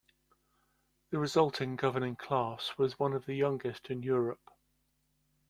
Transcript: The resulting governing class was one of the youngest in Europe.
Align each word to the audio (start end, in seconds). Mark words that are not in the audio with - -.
The 1.11 1.19
resulting 1.19 1.75
governing 1.75 2.15
class 2.15 2.75
was 2.75 2.97
one 2.97 3.13
of 3.13 3.27
the 3.27 3.35
youngest 3.35 3.91
in 3.91 4.01
Europe. 4.01 4.49